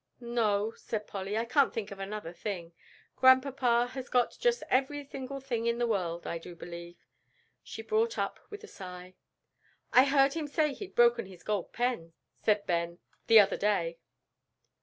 "No," 0.19 0.71
said 0.71 1.05
Polly, 1.05 1.37
"I 1.37 1.45
can't 1.45 1.71
think 1.71 1.91
of 1.91 1.99
another 1.99 2.33
thing. 2.33 2.73
Grandpapa 3.17 3.91
has 3.93 4.09
got 4.09 4.35
just 4.39 4.63
every 4.67 5.05
single 5.05 5.39
thing 5.39 5.67
in 5.67 5.77
the 5.77 5.85
world, 5.85 6.25
I 6.25 6.39
do 6.39 6.55
believe," 6.55 7.05
she 7.61 7.83
brought 7.83 8.17
up 8.17 8.39
with 8.49 8.63
a 8.63 8.67
sigh. 8.67 9.13
"I 9.93 10.05
heard 10.05 10.33
him 10.33 10.47
say 10.47 10.73
he'd 10.73 10.95
broken 10.95 11.27
his 11.27 11.43
gold 11.43 11.71
pen," 11.71 12.13
said 12.33 12.65
Ben, 12.65 12.97
"the 13.27 13.39
other 13.39 13.57
day." 13.57 13.99